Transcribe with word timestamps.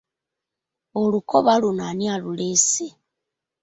Olukoba 1.01 1.53
luno 1.61 1.83
ani 1.91 2.05
aluleese? 2.13 2.87